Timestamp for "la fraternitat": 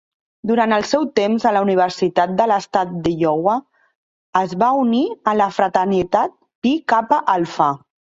5.43-6.35